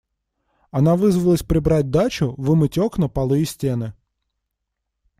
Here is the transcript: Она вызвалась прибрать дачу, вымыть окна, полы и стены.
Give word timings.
Она 0.71 0.95
вызвалась 0.95 1.43
прибрать 1.43 1.91
дачу, 1.91 2.33
вымыть 2.35 2.79
окна, 2.79 3.07
полы 3.07 3.41
и 3.43 3.45
стены. 3.45 3.93